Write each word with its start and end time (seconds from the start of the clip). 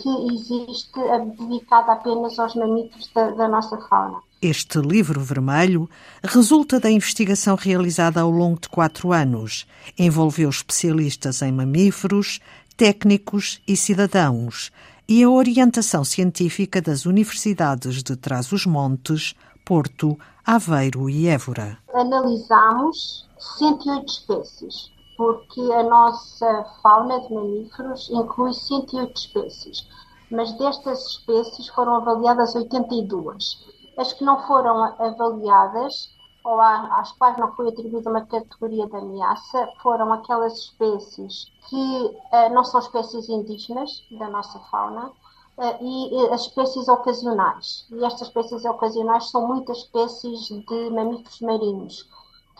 que 0.00 0.34
existe 0.34 1.00
dedicada 1.38 1.92
apenas 1.92 2.38
aos 2.38 2.54
mamíferos 2.54 3.10
da, 3.14 3.30
da 3.30 3.48
nossa 3.48 3.76
fauna. 3.88 4.20
Este 4.42 4.78
livro 4.78 5.20
vermelho 5.20 5.88
resulta 6.22 6.80
da 6.80 6.90
investigação 6.90 7.56
realizada 7.56 8.20
ao 8.22 8.30
longo 8.30 8.58
de 8.60 8.68
quatro 8.68 9.12
anos. 9.12 9.66
Envolveu 9.98 10.48
especialistas 10.48 11.42
em 11.42 11.52
mamíferos, 11.52 12.40
técnicos 12.76 13.60
e 13.68 13.76
cidadãos 13.76 14.72
e 15.06 15.22
a 15.22 15.28
orientação 15.28 16.04
científica 16.04 16.80
das 16.80 17.04
universidades 17.04 18.02
de 18.02 18.16
Trás-os-Montes, 18.16 19.34
Porto, 19.64 20.18
Aveiro 20.46 21.10
e 21.10 21.26
Évora. 21.26 21.78
Analisamos 21.92 23.28
108 23.58 24.08
espécies, 24.08 24.92
porque 25.20 25.60
a 25.60 25.82
nossa 25.82 26.64
fauna 26.82 27.20
de 27.20 27.34
mamíferos 27.34 28.08
inclui 28.08 28.54
108 28.54 29.14
espécies, 29.14 29.86
mas 30.30 30.50
destas 30.54 31.08
espécies 31.08 31.68
foram 31.68 31.96
avaliadas 31.96 32.54
82. 32.54 33.68
As 33.98 34.14
que 34.14 34.24
não 34.24 34.40
foram 34.46 34.82
avaliadas, 34.82 36.08
ou 36.42 36.58
às 36.58 37.12
quais 37.12 37.36
não 37.36 37.54
foi 37.54 37.68
atribuída 37.68 38.08
uma 38.08 38.24
categoria 38.24 38.86
de 38.86 38.96
ameaça, 38.96 39.68
foram 39.82 40.10
aquelas 40.10 40.56
espécies 40.56 41.52
que 41.68 41.76
uh, 41.76 42.54
não 42.54 42.64
são 42.64 42.80
espécies 42.80 43.28
indígenas 43.28 44.02
da 44.12 44.30
nossa 44.30 44.58
fauna, 44.70 45.08
uh, 45.08 45.84
e 45.84 46.32
as 46.32 46.46
espécies 46.46 46.88
ocasionais. 46.88 47.86
E 47.92 48.02
estas 48.06 48.28
espécies 48.28 48.64
ocasionais 48.64 49.28
são 49.28 49.46
muitas 49.46 49.76
espécies 49.80 50.48
de 50.48 50.90
mamíferos 50.90 51.42
marinhos, 51.42 52.08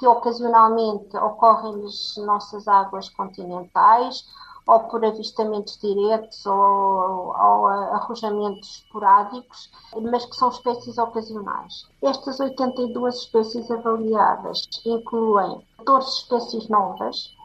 que 0.00 0.06
ocasionalmente 0.06 1.14
ocorrem 1.18 1.76
nas 1.76 2.16
nossas 2.16 2.66
águas 2.66 3.10
continentais, 3.10 4.24
ou 4.66 4.80
por 4.80 5.04
avistamentos 5.04 5.78
diretos 5.78 6.46
ou, 6.46 6.54
ou 6.54 7.66
arrojamentos 7.66 8.78
esporádicos, 8.78 9.70
mas 10.00 10.24
que 10.24 10.36
são 10.36 10.48
espécies 10.48 10.96
ocasionais. 10.96 11.86
Estas 12.02 12.40
82 12.40 13.14
espécies 13.16 13.70
avaliadas 13.70 14.62
incluem 14.86 15.60
14 15.78 16.08
espécies 16.08 16.68
novas, 16.68 17.36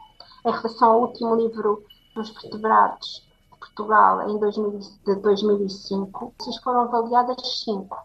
em 0.46 0.50
relação 0.50 0.92
ao 0.92 1.00
último 1.02 1.34
livro 1.34 1.84
dos 2.14 2.30
vertebrados 2.30 3.26
de 3.52 3.58
Portugal 3.58 4.30
em 4.30 4.38
2000, 4.38 4.80
de 5.04 5.14
2005, 5.16 6.32
foram 6.62 6.82
avaliadas 6.82 7.64
5 7.64 7.96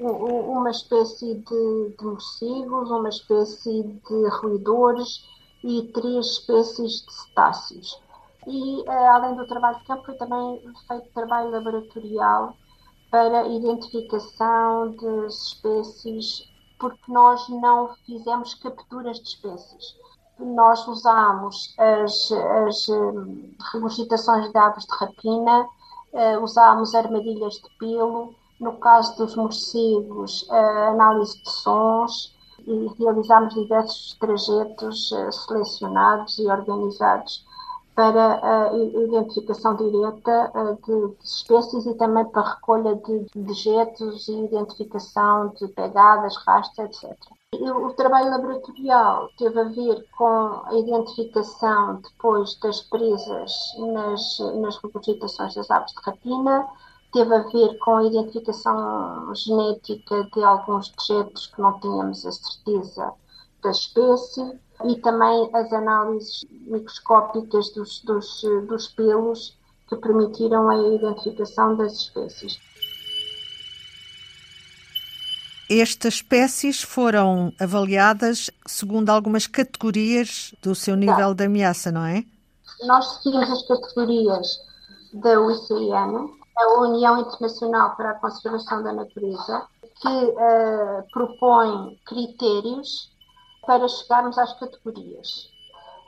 uma 0.00 0.70
espécie 0.70 1.34
de, 1.34 1.94
de 1.98 2.04
morcegos, 2.04 2.90
uma 2.90 3.08
espécie 3.08 3.82
de 3.82 4.28
roedores 4.28 5.24
e 5.62 5.82
três 5.92 6.26
espécies 6.26 7.04
de 7.04 7.12
cetáceos. 7.12 8.00
E, 8.46 8.82
eh, 8.88 9.08
além 9.08 9.36
do 9.36 9.46
trabalho 9.46 9.78
de 9.78 9.84
campo, 9.84 10.06
foi 10.06 10.14
também 10.16 10.62
feito 10.88 11.12
trabalho 11.12 11.50
laboratorial 11.50 12.56
para 13.10 13.46
identificação 13.48 14.92
de 14.92 15.26
espécies, 15.26 16.48
porque 16.78 17.00
nós 17.12 17.46
não 17.48 17.94
fizemos 18.06 18.54
capturas 18.54 19.18
de 19.18 19.28
espécies. 19.28 19.96
Nós 20.38 20.86
usamos 20.88 21.74
as, 21.76 22.32
as 22.66 22.88
um, 22.88 23.52
regurgitações 23.72 24.50
de 24.50 24.56
aves 24.56 24.86
de 24.86 24.96
rapina, 24.96 25.68
uh, 26.14 26.42
usámos 26.42 26.94
armadilhas 26.94 27.54
de 27.54 27.68
pelo, 27.78 28.34
no 28.60 28.74
caso 28.74 29.16
dos 29.16 29.34
morcegos, 29.34 30.46
análise 30.50 31.42
de 31.42 31.50
sons 31.50 32.34
e 32.66 32.90
realizamos 32.98 33.54
diversos 33.54 34.16
trajetos 34.20 35.12
eh, 35.12 35.32
selecionados 35.32 36.38
e 36.38 36.46
organizados 36.46 37.44
para 37.94 38.40
a 38.42 38.76
identificação 38.76 39.76
direta 39.76 40.52
eh, 40.54 40.76
de, 40.86 41.16
espécies 41.22 41.86
e 41.86 41.94
também 41.94 42.24
para 42.26 42.54
recolha 42.54 42.94
de 42.96 43.26
dejetos 43.34 44.28
e 44.28 44.44
identificação 44.44 45.48
de 45.58 45.68
pegadas, 45.68 46.36
rastros, 46.46 46.78
etc. 46.78 47.16
O 47.52 47.92
trabalho 47.94 48.30
laboratorial 48.30 49.28
teve 49.36 49.60
a 49.60 49.64
ver 49.64 50.06
com 50.16 50.62
a 50.66 50.70
identificação 50.74 52.00
depois 52.00 52.54
das 52.60 52.80
presas 52.82 53.52
nas, 53.76 54.38
nas 54.60 54.76
regurgitações 54.76 55.54
das 55.54 55.68
aves 55.68 55.92
de 55.92 56.00
rapina, 56.00 56.68
teve 57.12 57.34
a 57.34 57.42
ver 57.42 57.78
com 57.78 57.96
a 57.96 58.06
identificação 58.06 59.34
genética 59.34 60.24
de 60.34 60.42
alguns 60.42 60.90
dejetos 60.90 61.46
que 61.48 61.60
não 61.60 61.78
tínhamos 61.80 62.24
a 62.24 62.32
certeza 62.32 63.12
da 63.62 63.70
espécie 63.70 64.58
e 64.84 64.96
também 64.96 65.50
as 65.52 65.72
análises 65.72 66.44
microscópicas 66.66 67.70
dos, 67.74 68.00
dos, 68.02 68.42
dos 68.66 68.88
pelos 68.88 69.58
que 69.88 69.96
permitiram 69.96 70.70
a 70.70 70.78
identificação 70.78 71.76
das 71.76 71.94
espécies. 71.94 72.58
Estas 75.68 76.14
espécies 76.14 76.82
foram 76.82 77.52
avaliadas 77.60 78.50
segundo 78.66 79.10
algumas 79.10 79.46
categorias 79.46 80.52
do 80.62 80.74
seu 80.74 80.96
nível 80.96 81.32
de 81.34 81.44
ameaça, 81.44 81.92
não 81.92 82.04
é? 82.04 82.24
Nós 82.82 83.22
seguimos 83.22 83.50
as 83.50 83.68
categorias 83.68 84.60
da 85.12 85.40
UICN, 85.40 86.39
a 86.60 86.80
União 86.80 87.18
Internacional 87.18 87.96
para 87.96 88.10
a 88.10 88.14
Conservação 88.14 88.82
da 88.82 88.92
Natureza, 88.92 89.66
que 90.00 90.08
uh, 90.08 91.10
propõe 91.10 91.98
critérios 92.06 93.10
para 93.66 93.86
chegarmos 93.88 94.38
às 94.38 94.52
categorias. 94.58 95.50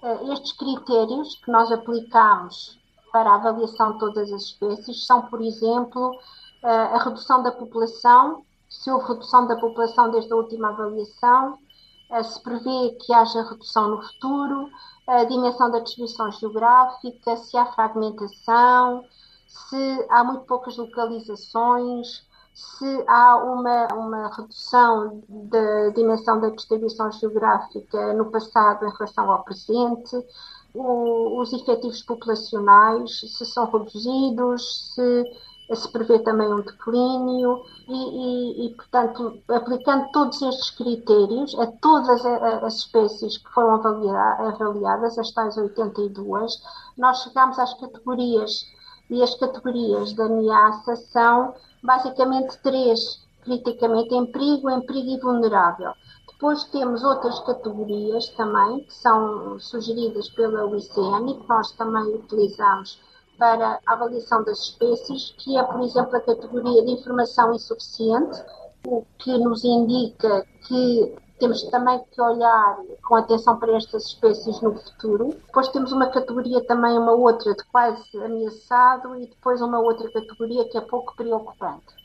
Uh, 0.02 0.32
estes 0.32 0.52
critérios 0.52 1.36
que 1.44 1.50
nós 1.50 1.70
aplicamos 1.72 2.78
para 3.12 3.30
a 3.30 3.34
avaliação 3.36 3.92
de 3.92 3.98
todas 3.98 4.32
as 4.32 4.42
espécies 4.42 5.06
são, 5.06 5.22
por 5.22 5.40
exemplo, 5.40 6.10
uh, 6.10 6.66
a 6.66 7.02
redução 7.02 7.42
da 7.42 7.52
população, 7.52 8.44
se 8.68 8.90
houve 8.90 9.08
redução 9.08 9.46
da 9.46 9.56
população 9.56 10.10
desde 10.10 10.32
a 10.32 10.36
última 10.36 10.68
avaliação, 10.68 11.58
se 12.24 12.42
prevê 12.42 12.90
que 13.00 13.12
haja 13.14 13.42
redução 13.42 13.88
no 13.88 14.02
futuro, 14.02 14.68
a 15.06 15.24
dimensão 15.24 15.70
da 15.70 15.78
distribuição 15.78 16.30
geográfica, 16.32 17.36
se 17.38 17.56
há 17.56 17.64
fragmentação, 17.72 19.02
se 19.52 20.06
há 20.08 20.24
muito 20.24 20.44
poucas 20.46 20.76
localizações, 20.76 22.26
se 22.54 23.04
há 23.06 23.36
uma, 23.36 23.88
uma 23.94 24.28
redução 24.28 25.22
da 25.28 25.90
dimensão 25.90 26.40
da 26.40 26.48
distribuição 26.50 27.10
geográfica 27.12 28.12
no 28.14 28.30
passado 28.30 28.86
em 28.86 28.90
relação 28.90 29.30
ao 29.30 29.44
presente, 29.44 30.16
o, 30.74 31.40
os 31.40 31.52
efetivos 31.52 32.02
populacionais, 32.02 33.20
se 33.20 33.44
são 33.44 33.70
reduzidos, 33.70 34.94
se 34.94 35.24
se 35.74 35.90
prevê 35.90 36.18
também 36.18 36.52
um 36.52 36.60
declínio 36.60 37.62
e, 37.88 37.94
e, 37.94 38.66
e, 38.66 38.74
portanto, 38.74 39.38
aplicando 39.48 40.10
todos 40.12 40.42
estes 40.42 40.70
critérios 40.70 41.58
a 41.58 41.66
todas 41.66 42.24
as 42.26 42.74
espécies 42.74 43.38
que 43.38 43.48
foram 43.50 43.74
avaliadas, 43.74 45.18
as 45.18 45.30
tais 45.30 45.56
82, 45.56 46.62
nós 46.98 47.22
chegamos 47.22 47.58
às 47.58 47.72
categorias 47.74 48.66
e 49.12 49.22
as 49.22 49.34
categorias 49.34 50.14
de 50.14 50.22
ameaça 50.22 50.96
são 50.96 51.54
basicamente 51.82 52.58
três, 52.62 53.22
criticamente 53.42 54.14
em 54.14 54.24
perigo, 54.24 54.70
em 54.70 54.80
perigo 54.86 55.10
e 55.10 55.20
vulnerável. 55.20 55.92
Depois 56.32 56.64
temos 56.64 57.04
outras 57.04 57.38
categorias 57.40 58.28
também, 58.30 58.84
que 58.84 58.94
são 58.94 59.58
sugeridas 59.60 60.30
pela 60.30 60.64
UICN 60.64 61.30
e 61.30 61.34
que 61.34 61.48
nós 61.48 61.72
também 61.72 62.14
utilizamos 62.14 62.98
para 63.38 63.78
a 63.86 63.92
avaliação 63.92 64.42
das 64.44 64.58
espécies, 64.60 65.34
que 65.38 65.58
é, 65.58 65.62
por 65.62 65.80
exemplo, 65.82 66.16
a 66.16 66.20
categoria 66.20 66.82
de 66.82 66.92
informação 66.92 67.54
insuficiente, 67.54 68.42
o 68.86 69.04
que 69.18 69.36
nos 69.38 69.62
indica 69.62 70.46
que 70.66 71.16
temos 71.42 71.60
também 71.70 72.00
que 72.12 72.20
olhar 72.20 72.78
com 73.02 73.16
atenção 73.16 73.58
para 73.58 73.76
estas 73.76 74.04
espécies 74.04 74.60
no 74.60 74.78
futuro. 74.78 75.30
Depois 75.46 75.66
temos 75.70 75.90
uma 75.90 76.06
categoria 76.06 76.64
também, 76.64 76.96
uma 76.96 77.10
outra 77.10 77.52
de 77.52 77.64
quase 77.64 78.16
ameaçado 78.16 79.16
e 79.16 79.26
depois 79.26 79.60
uma 79.60 79.80
outra 79.80 80.08
categoria 80.12 80.68
que 80.68 80.78
é 80.78 80.80
pouco 80.80 81.16
preocupante. 81.16 82.01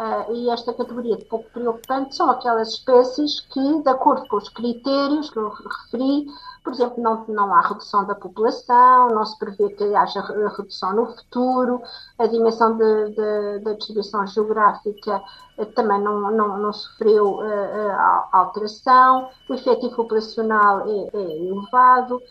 Uh, 0.00 0.32
e 0.32 0.48
esta 0.48 0.72
categoria 0.72 1.14
de 1.14 1.26
pouco 1.26 1.50
preocupante 1.50 2.16
são 2.16 2.30
aquelas 2.30 2.68
espécies 2.68 3.40
que, 3.40 3.82
de 3.82 3.88
acordo 3.90 4.26
com 4.28 4.36
os 4.38 4.48
critérios 4.48 5.28
que 5.28 5.36
eu 5.38 5.50
referi, 5.50 6.24
por 6.64 6.72
exemplo, 6.72 7.02
não, 7.02 7.26
não 7.28 7.54
há 7.54 7.60
redução 7.60 8.06
da 8.06 8.14
população, 8.14 9.10
não 9.10 9.26
se 9.26 9.38
prevê 9.38 9.68
que 9.74 9.94
haja 9.94 10.22
redução 10.56 10.94
no 10.94 11.04
futuro, 11.04 11.82
a 12.18 12.26
dimensão 12.26 12.78
de, 12.78 13.10
de, 13.10 13.58
da 13.58 13.74
distribuição 13.74 14.26
geográfica 14.26 15.22
uh, 15.58 15.66
também 15.74 16.00
não, 16.00 16.30
não, 16.30 16.56
não 16.56 16.72
sofreu 16.72 17.34
uh, 17.34 18.26
alteração, 18.32 19.28
o 19.50 19.52
efetivo 19.52 19.96
populacional 19.96 20.80
é, 20.88 21.10
é 21.12 21.46
elevado 21.46 22.22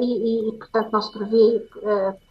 e, 0.00 0.48
e, 0.48 0.58
portanto, 0.58 0.90
não 0.92 1.02
se 1.02 1.12
prevê 1.12 1.68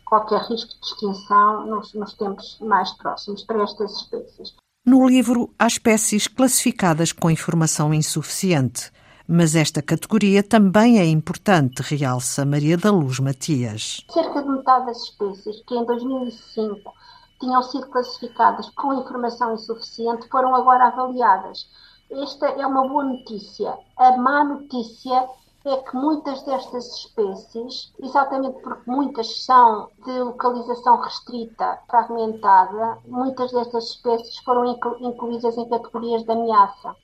qualquer 0.06 0.42
risco 0.42 0.74
de 0.80 0.86
extinção 0.86 1.66
nos, 1.66 1.94
nos 1.94 2.14
tempos 2.14 2.58
mais 2.60 2.92
próximos 2.94 3.44
para 3.44 3.64
estas 3.64 3.92
espécies. 3.94 4.56
No 4.90 5.08
livro, 5.08 5.54
há 5.60 5.68
espécies 5.68 6.28
classificadas 6.28 7.12
com 7.12 7.30
informação 7.30 7.94
insuficiente, 7.94 8.92
mas 9.28 9.56
esta 9.56 9.84
categoria 9.84 10.42
também 10.42 10.98
é 10.98 11.06
importante, 11.06 11.84
realça 11.84 12.44
Maria 12.44 12.76
da 12.76 12.90
Luz 12.90 13.20
Matias. 13.20 14.04
Cerca 14.10 14.42
de 14.42 14.50
metade 14.50 14.88
das 14.88 15.04
espécies 15.04 15.62
que 15.68 15.76
em 15.76 15.86
2005 15.86 16.92
tinham 17.40 17.62
sido 17.62 17.86
classificadas 17.86 18.68
com 18.72 19.00
informação 19.00 19.54
insuficiente 19.54 20.28
foram 20.28 20.56
agora 20.56 20.88
avaliadas. 20.88 21.70
Esta 22.10 22.48
é 22.48 22.66
uma 22.66 22.88
boa 22.88 23.04
notícia. 23.04 23.78
A 23.96 24.18
má 24.18 24.44
notícia 24.44 25.24
é 25.69 25.77
que 25.83 25.95
muitas 25.95 26.42
destas 26.44 26.86
espécies, 26.98 27.94
exatamente 28.01 28.60
porque 28.62 28.89
muitas 28.89 29.45
são 29.45 29.89
de 30.06 30.12
localização 30.19 31.00
restrita, 31.01 31.80
fragmentada, 31.89 32.98
muitas 33.07 33.51
destas 33.51 33.86
espécies 33.92 34.38
foram 34.39 34.77
incluídas 35.00 35.57
em 35.57 35.69
categorias 35.69 36.24
de 36.24 36.31
ameaça. 36.31 36.95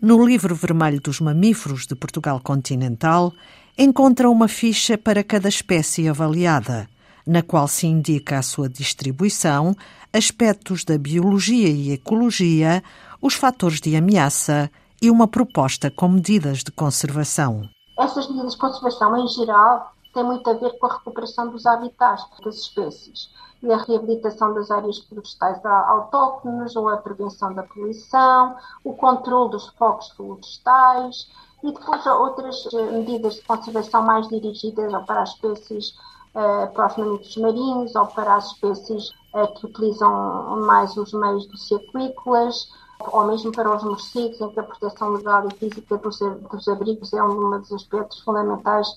No 0.00 0.24
livro 0.24 0.54
vermelho 0.54 1.00
dos 1.00 1.20
mamíferos 1.20 1.86
de 1.86 1.94
Portugal 1.94 2.40
continental, 2.42 3.32
encontra 3.76 4.30
uma 4.30 4.48
ficha 4.48 4.96
para 4.96 5.22
cada 5.22 5.48
espécie 5.48 6.08
avaliada, 6.08 6.88
na 7.26 7.42
qual 7.42 7.68
se 7.68 7.86
indica 7.86 8.38
a 8.38 8.42
sua 8.42 8.68
distribuição, 8.68 9.74
aspectos 10.12 10.84
da 10.84 10.96
biologia 10.96 11.68
e 11.68 11.92
ecologia, 11.92 12.82
os 13.20 13.34
fatores 13.34 13.80
de 13.80 13.96
ameaça 13.96 14.70
e 15.00 15.10
uma 15.10 15.28
proposta 15.28 15.90
com 15.90 16.08
medidas 16.08 16.58
de 16.58 16.70
conservação. 16.70 17.68
Essas 17.96 18.28
medidas 18.28 18.52
de 18.52 18.58
conservação, 18.58 19.16
em 19.16 19.28
geral, 19.28 19.92
têm 20.12 20.24
muito 20.24 20.48
a 20.48 20.54
ver 20.54 20.78
com 20.78 20.86
a 20.86 20.94
recuperação 20.94 21.48
dos 21.48 21.66
habitats 21.66 22.24
das 22.44 22.56
espécies 22.56 23.30
e 23.62 23.72
a 23.72 23.78
reabilitação 23.78 24.52
das 24.52 24.70
áreas 24.70 24.98
florestais 24.98 25.64
autóctones 25.64 26.76
ou 26.76 26.88
a 26.88 26.98
prevenção 26.98 27.54
da 27.54 27.62
poluição, 27.62 28.56
o 28.84 28.94
controle 28.94 29.50
dos 29.50 29.68
focos 29.70 30.10
florestais 30.10 31.28
e 31.62 31.72
depois 31.72 32.06
outras 32.06 32.68
eh, 32.74 32.90
medidas 32.90 33.36
de 33.36 33.42
conservação 33.42 34.02
mais 34.02 34.28
dirigidas 34.28 34.92
para 35.06 35.22
as 35.22 35.30
espécies, 35.30 35.94
eh, 36.34 36.66
para 36.66 36.86
os 36.86 36.96
mamíferos 36.96 37.36
marinhos 37.38 37.94
ou 37.94 38.06
para 38.08 38.34
as 38.34 38.52
espécies 38.52 39.10
eh, 39.34 39.46
que 39.46 39.66
utilizam 39.66 40.60
mais 40.66 40.94
os 40.96 41.12
meios 41.14 41.46
doceaquícolas, 41.46 42.68
ou 43.12 43.26
mesmo 43.26 43.52
para 43.52 43.74
os 43.74 43.82
morcegos, 43.82 44.40
em 44.40 44.50
que 44.50 44.60
a 44.60 44.62
proteção 44.62 45.10
legal 45.10 45.46
e 45.48 45.54
física 45.54 45.96
dos, 45.98 46.18
dos 46.18 46.68
abrigos 46.68 47.12
é 47.12 47.22
um 47.22 47.58
dos 47.58 47.72
aspectos 47.72 48.20
fundamentais 48.20 48.88